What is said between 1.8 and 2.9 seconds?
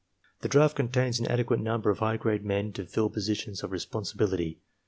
of high grade men to